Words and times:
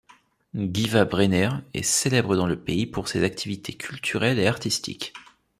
Guivat-Brener 0.55 1.49
est 1.75 1.83
célèbre 1.83 2.35
dans 2.35 2.47
le 2.47 2.59
pays 2.59 2.87
pour 2.87 3.07
ses 3.07 3.21
activités 3.23 3.73
culturelles 3.73 4.39
et 4.39 4.47
artistiques. 4.47 5.13